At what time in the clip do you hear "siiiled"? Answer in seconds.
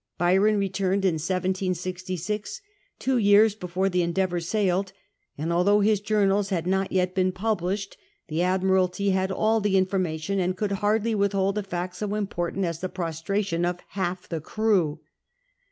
4.41-4.93